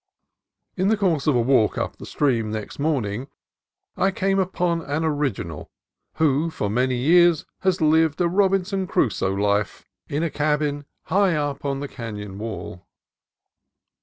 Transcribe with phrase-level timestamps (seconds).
[0.77, 3.27] In the course of a walk up the stream next morn ing,
[3.95, 5.69] I came upon an original
[6.15, 11.65] who for many years has lived a Robinson Crusoe life in a coign high up
[11.65, 12.87] on the canon wall.